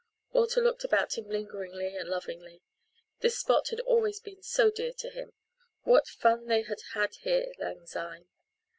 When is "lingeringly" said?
1.29-1.95